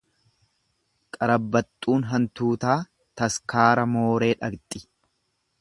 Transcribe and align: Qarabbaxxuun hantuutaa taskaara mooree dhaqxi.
Qarabbaxxuun 1.17 2.07
hantuutaa 2.13 2.79
taskaara 3.23 3.87
mooree 3.95 4.35
dhaqxi. 4.43 4.87